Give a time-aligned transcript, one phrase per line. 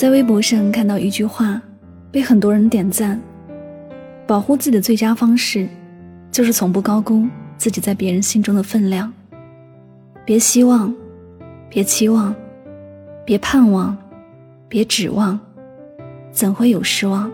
[0.00, 1.60] 在微博上看到一句话，
[2.10, 3.20] 被很多人点赞：
[4.26, 5.68] 保护自己的最佳方式，
[6.32, 7.28] 就是从不高估
[7.58, 9.12] 自己在别人心中的分量。
[10.24, 10.94] 别希望，
[11.68, 12.34] 别期望，
[13.26, 13.94] 别盼望，
[14.70, 15.38] 别指望，
[16.32, 17.30] 怎会有失望？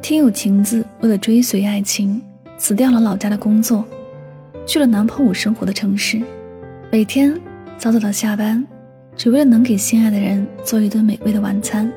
[0.00, 2.22] 听友晴子为了追随爱情，
[2.56, 3.84] 辞掉了老家的工作，
[4.64, 6.22] 去了男朋友生活的城市，
[6.92, 7.36] 每天
[7.76, 8.64] 早早的下班。
[9.16, 11.90] 只为了能给心爱的人做一顿美味的晚餐。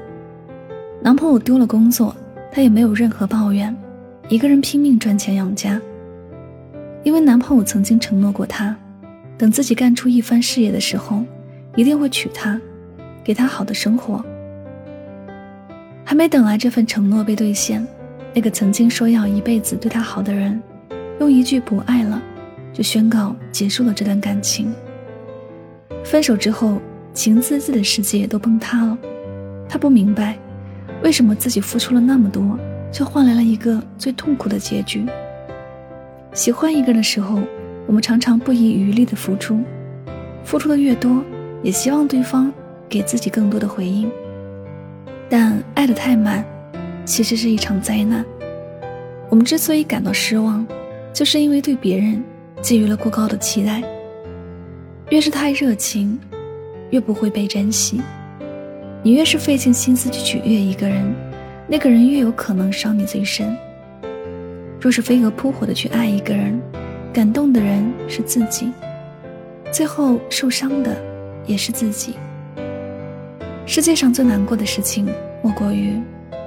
[1.02, 2.16] 男朋友丢了工作，
[2.52, 3.75] 她也没有任何抱怨，
[4.27, 5.80] 一个人拼命赚钱养家。
[7.03, 8.75] 因为男朋友曾经承诺过她，
[9.38, 11.23] 等自己干出一番事业的时候，
[11.75, 12.59] 一定会娶她，
[13.23, 14.23] 给她好的生活。
[16.03, 17.86] 还没等来这份承诺被兑现，
[18.33, 20.61] 那个曾经说要一辈子对她好的人，
[21.19, 22.21] 用一句不爱了，
[22.73, 24.73] 就宣告结束了这段感情。
[26.03, 26.80] 分手之后。
[27.16, 28.97] 情滋滋的世界都崩塌了，
[29.69, 30.38] 他不明白，
[31.02, 32.59] 为什么自己付出了那么多，
[32.91, 35.05] 却换来了一个最痛苦的结局。
[36.33, 37.39] 喜欢一个人的时候，
[37.88, 39.63] 我们常常不遗余力的付出，
[40.43, 41.23] 付出的越多，
[41.63, 42.52] 也希望对方
[42.89, 44.11] 给自己更多的回应。
[45.30, 46.43] 但爱的太满，
[47.05, 48.25] 其实是一场灾难。
[49.30, 50.67] 我们之所以感到失望，
[51.14, 52.21] 就是因为对别人
[52.61, 53.81] 寄予了过高的期待，
[55.11, 56.20] 越是太热情。
[56.92, 58.02] 越不会被珍惜，
[59.04, 61.14] 你越是费尽心思去取悦一个人，
[61.68, 63.56] 那个人越有可能伤你最深。
[64.80, 66.62] 若是飞蛾扑火的去爱一个人，
[67.12, 68.72] 感动的人是自己，
[69.72, 70.96] 最后受伤的
[71.46, 72.14] 也是自己。
[73.66, 75.08] 世界上最难过的事情，
[75.42, 76.00] 莫过于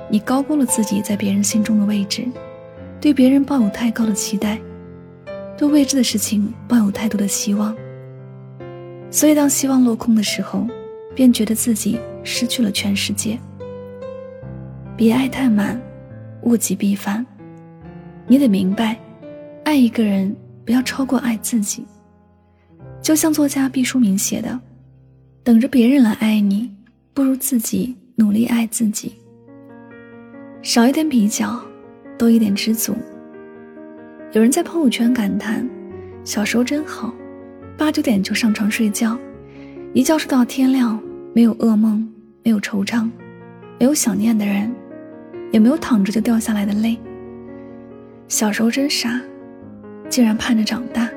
[0.08, 2.24] 你高估了自己在别人心中的位置，
[3.00, 4.56] 对别人抱有太高的期待，
[5.56, 7.74] 对未知的事情抱有太多的希望。
[9.10, 10.66] 所以，当希望落空的时候，
[11.14, 13.38] 便觉得自己失去了全世界。
[14.96, 15.80] 别爱太满，
[16.42, 17.24] 物极必反。
[18.26, 18.98] 你得明白，
[19.64, 21.86] 爱一个人不要超过爱自己。
[23.00, 24.60] 就像作家毕淑敏写的
[25.42, 26.70] ：“等着别人来爱你，
[27.14, 29.14] 不如自己努力爱自己。
[30.60, 31.58] 少一点比较，
[32.18, 32.94] 多一点知足。”
[34.32, 35.66] 有人在朋友圈感叹
[36.24, 37.14] ：“小时候真好。”
[37.78, 39.16] 八九点就上床睡觉，
[39.94, 41.00] 一觉睡到天亮，
[41.32, 42.06] 没有噩梦，
[42.42, 43.08] 没有惆怅，
[43.78, 44.74] 没有想念的人，
[45.52, 46.98] 也没有躺着就掉下来的泪。
[48.26, 49.20] 小时候真傻，
[50.08, 51.08] 竟然盼着长大。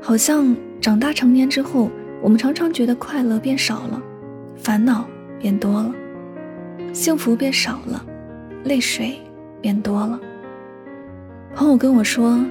[0.00, 1.90] 好像长大成年之后，
[2.22, 4.02] 我们常常觉得快乐变少了，
[4.56, 5.06] 烦恼
[5.38, 5.94] 变多了，
[6.94, 8.02] 幸福变少了，
[8.64, 9.18] 泪水
[9.60, 10.18] 变多了。
[11.54, 12.42] 朋友跟我说，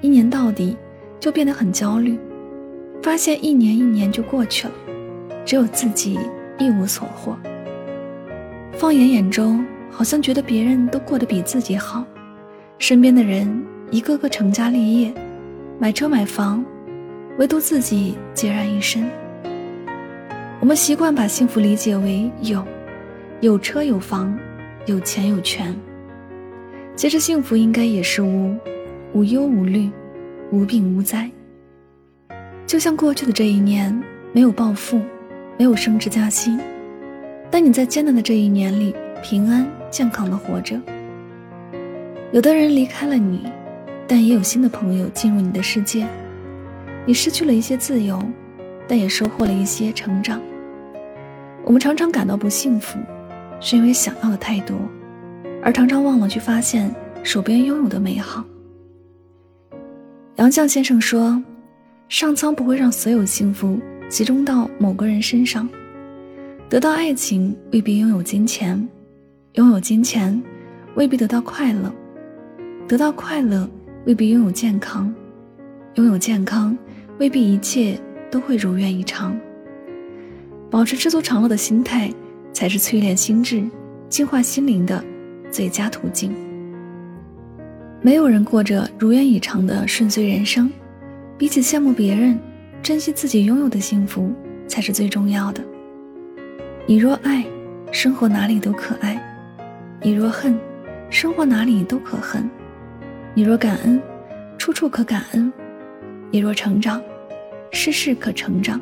[0.00, 0.76] 一年到底
[1.18, 2.16] 就变得很焦虑。
[3.02, 4.74] 发现一年一年就过去了，
[5.44, 6.18] 只有自己
[6.58, 7.36] 一无所获。
[8.72, 12.04] 放眼眼中，好像觉得别人都过得比自己好，
[12.78, 15.14] 身边的人一个个成家立业，
[15.78, 16.64] 买车买房，
[17.38, 19.08] 唯独自己孑然一身。
[20.60, 22.62] 我们习惯把幸福理解为有，
[23.40, 24.36] 有车有房，
[24.86, 25.74] 有钱有权。
[26.96, 28.56] 其实幸福应该也是无，
[29.12, 29.90] 无忧无虑，
[30.50, 31.30] 无病无灾。
[32.66, 33.96] 就像过去的这一年，
[34.32, 35.00] 没有暴富，
[35.56, 36.58] 没有升职加薪，
[37.48, 38.92] 但你在艰难的这一年里
[39.22, 40.76] 平安健康的活着。
[42.32, 43.46] 有的人离开了你，
[44.08, 46.04] 但也有新的朋友进入你的世界。
[47.06, 48.20] 你失去了一些自由，
[48.88, 50.40] 但也收获了一些成长。
[51.64, 52.98] 我们常常感到不幸福，
[53.60, 54.76] 是因为想要的太多，
[55.62, 56.92] 而常常忘了去发现
[57.22, 58.44] 手边拥有的美好。
[60.34, 61.40] 杨绛先生说。
[62.08, 65.68] 上苍不会让所有幸福集中到某个人身上。
[66.68, 68.88] 得到爱情未必拥有金钱，
[69.54, 70.40] 拥有金钱
[70.94, 71.92] 未必得到快乐，
[72.86, 73.68] 得到快乐
[74.04, 75.12] 未必拥有健康，
[75.94, 76.76] 拥有健康
[77.18, 78.00] 未必一切
[78.30, 79.36] 都会如愿以偿。
[80.70, 82.12] 保持知足常乐的心态，
[82.52, 83.64] 才是淬炼心智、
[84.08, 85.04] 净化心灵的
[85.50, 86.32] 最佳途径。
[88.00, 90.70] 没有人过着如愿以偿的顺遂人生，
[91.38, 92.38] 比起羡慕别人，
[92.82, 94.32] 珍惜自己拥有的幸福
[94.66, 95.62] 才是最重要的。
[96.86, 97.44] 你若爱，
[97.92, 99.18] 生活哪里都可爱；
[100.00, 100.58] 你若恨，
[101.10, 102.42] 生活哪里都可恨；
[103.34, 104.00] 你若感恩，
[104.56, 105.52] 处处可感恩；
[106.30, 107.02] 你若成长，
[107.70, 108.80] 事事可成长。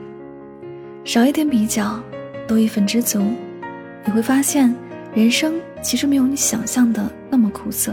[1.05, 2.01] 少一点比较，
[2.47, 3.21] 多一份知足，
[4.05, 4.73] 你会发现，
[5.13, 7.93] 人生其实没有你想象的那么苦涩。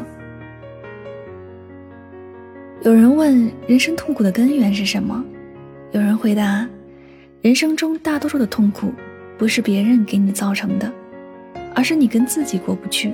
[2.83, 5.23] 有人问：人生痛苦的根源是什么？
[5.91, 6.67] 有人回答：
[7.39, 8.91] 人生中大多数的痛苦，
[9.37, 10.91] 不是别人给你造成的，
[11.75, 13.13] 而是你跟自己过不去。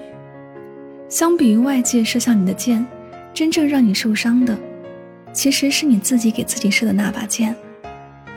[1.10, 2.86] 相比于外界射向你的箭，
[3.34, 4.58] 真正让你受伤的，
[5.34, 7.54] 其实是你自己给自己射的那把箭。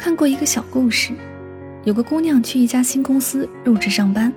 [0.01, 1.13] 看过一个小故事。
[1.85, 4.31] 有个姑娘去一家新公司入职上班，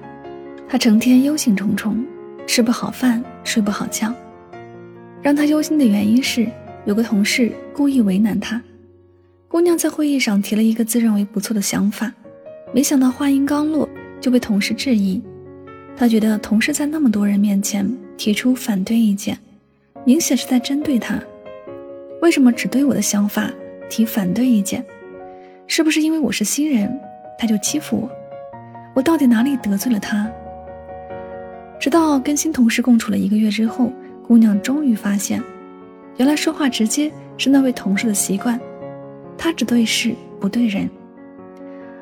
[0.69, 1.94] 她成天忧心忡忡，
[2.46, 4.13] 吃不好饭，睡不好觉。
[5.22, 6.48] 让她忧心的原因是，
[6.85, 8.62] 有个同事故意为难她。
[9.47, 12.12] 姑娘在会议上提了一个自认为不错的想法，
[12.74, 13.88] 没想到话音刚落
[14.19, 15.21] 就被同事质疑。
[15.95, 19.38] 她觉得同事在那么多人面前提出反对意见，
[20.06, 21.21] 明显是在针对她。
[22.21, 23.51] 为什么只对我的想法
[23.89, 24.83] 提反对意见？
[25.68, 26.91] 是不是因为我是新人？
[27.38, 28.09] 他就欺负我，
[28.94, 30.29] 我到底哪里得罪了他？
[31.79, 33.91] 直到跟新同事共处了一个月之后，
[34.25, 35.44] 姑娘终于发现，
[36.18, 38.60] 原来说话直接是那位同事的习惯，
[39.38, 40.89] 他只对事不对人，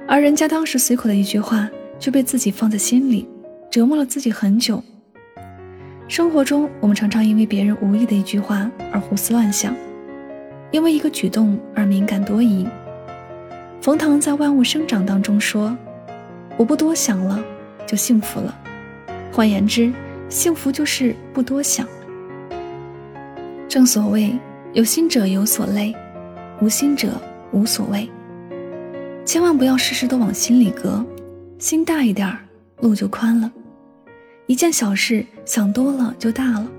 [0.07, 3.27] 而人家当时随口的一句话，却被自己放在心里，
[3.69, 4.83] 折磨了自己很久。
[6.09, 9.73] 生活中，我们常常因为别人无意的一句话而胡思乱想，
[10.71, 12.67] 因为一个举动而敏感多疑。
[13.79, 15.75] 冯唐在《万物生长》当中说
[16.57, 17.41] ：“我不多想了，
[17.87, 18.53] 就幸福了。
[19.31, 19.93] 换言之，
[20.27, 21.87] 幸福就是不多想。
[23.71, 24.37] 正所谓，
[24.73, 25.95] 有心者有所累，
[26.59, 27.13] 无心者
[27.53, 28.11] 无所谓。
[29.25, 31.01] 千万不要事事都往心里搁，
[31.57, 32.39] 心大一点儿，
[32.81, 33.49] 路就宽了。
[34.45, 36.69] 一件小事想多了就大了，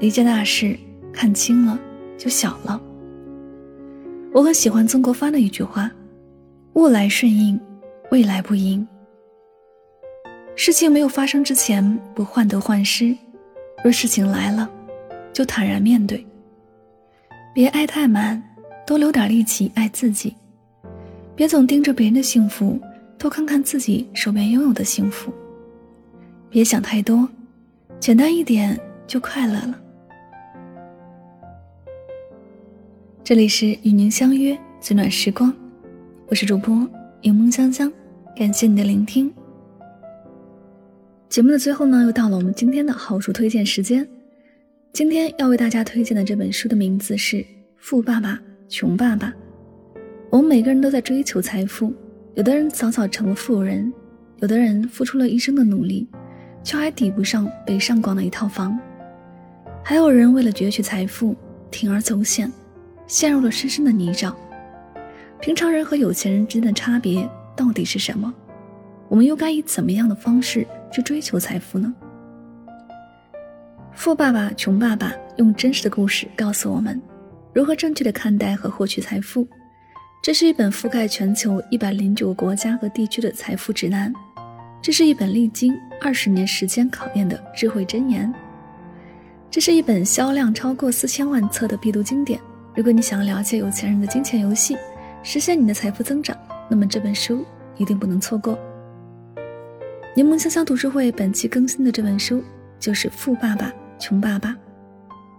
[0.00, 0.76] 一件大事
[1.12, 1.78] 看清了
[2.18, 2.82] 就小了。”
[4.34, 5.88] 我很喜欢曾国藩的一句话。
[6.72, 7.60] 物来顺应，
[8.10, 8.84] 未来不迎。
[10.56, 13.16] 事情没有发生之前，不患得患失；
[13.84, 14.68] 若事情来了，
[15.34, 16.24] 就坦然面对。
[17.52, 18.42] 别爱太满，
[18.86, 20.34] 多留点力气爱自己。
[21.36, 22.80] 别总盯着别人的幸福，
[23.18, 25.32] 多看看自己手边拥有的幸福。
[26.48, 27.28] 别想太多，
[27.98, 29.80] 简单一点就快乐了。
[33.24, 35.52] 这里是与您相约最暖时光。
[36.28, 36.88] 我是主播
[37.22, 37.92] 柠檬香香，
[38.36, 39.32] 感谢你的聆听。
[41.28, 44.08] 节目的最后呢，又到了我们今天的好书推荐时间。
[44.94, 47.38] 今天要为大家推荐的这本书的名字是
[47.78, 48.38] 《富爸爸
[48.68, 49.26] 穷爸爸》。
[50.30, 51.92] 我们每个人都在追求财富，
[52.34, 53.92] 有的人早早成了富人，
[54.38, 56.06] 有的人付出了一生的努力，
[56.62, 58.78] 却还抵不上北上广的一套房，
[59.82, 61.34] 还有人为了攫取财富
[61.72, 62.48] 铤而走险，
[63.08, 64.32] 陷入了深深的泥沼。
[65.40, 68.32] 平常人和有钱人之间的差别到底是什么？
[69.08, 71.92] 我们又该以怎么样的方式去追求财富呢？
[73.94, 77.00] 富爸爸穷爸爸用真实的故事告诉我们
[77.52, 79.46] 如何正确的看待和获取财富。
[80.22, 84.12] 这是一本覆盖全球一百零九个国家和地区的财富指南，
[84.82, 88.32] 这是一本历经二十年时间考验的智慧箴言，
[89.50, 92.40] 这是一本销量超过四千万册的必读经典。
[92.74, 94.76] 如果你想要了解有钱人的金钱游戏，
[95.22, 96.36] 实现你的财富增长，
[96.68, 97.44] 那么这本书
[97.76, 98.58] 一定不能错过。
[100.16, 102.42] 柠檬香香读书会本期更新的这本书
[102.80, 104.50] 就是《富爸爸穷爸爸》，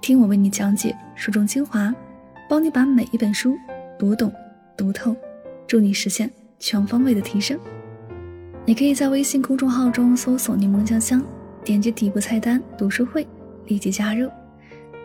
[0.01, 1.93] 听我为你讲解书中精华，
[2.49, 3.55] 帮你把每一本书
[3.99, 4.31] 读懂
[4.77, 5.15] 读透，
[5.67, 7.59] 助你实现全方位的提升。
[8.65, 11.23] 你可以在微信公众号中搜索“柠檬香香”，
[11.63, 13.27] 点击底部菜单“读书会”，
[13.67, 14.29] 立即加入。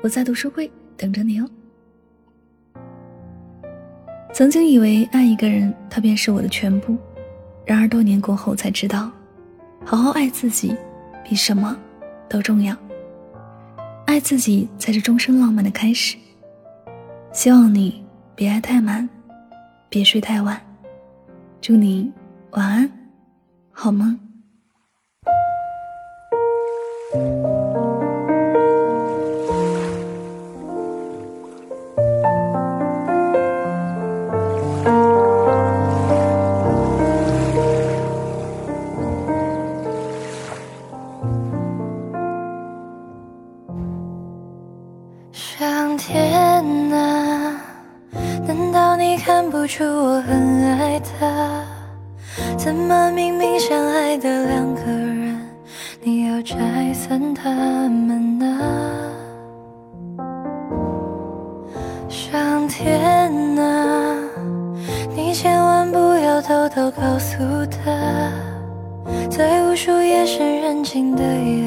[0.03, 1.49] 我在读书会等着你哦。
[4.33, 6.97] 曾经以为爱一个人，他便是我的全部。
[7.67, 9.11] 然而多年过后才知道，
[9.85, 10.75] 好好爱自己，
[11.23, 11.77] 比什么
[12.29, 12.75] 都重要。
[14.11, 16.17] 爱自己才是终身浪漫的开始。
[17.33, 19.09] 希望你别爱太满，
[19.89, 20.61] 别睡太晚。
[21.61, 22.13] 祝你
[22.51, 22.91] 晚安，
[23.71, 24.19] 好梦。
[57.43, 57.49] 他
[57.89, 58.45] 们呢？
[62.07, 64.15] 上天呐、啊，
[65.17, 67.91] 你千万不要偷偷告诉他，
[69.31, 71.60] 在无数夜深人静的夜。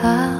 [0.00, 0.37] 아.